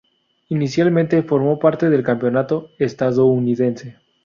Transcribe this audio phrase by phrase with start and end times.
[0.49, 3.99] Inicialmente formó parte del campeonato estadounidense.